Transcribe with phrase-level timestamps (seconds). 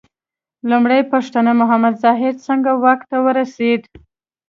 [0.69, 3.81] لومړۍ پوښتنه: محمد ظاهر څنګه واک ته ورسېد؟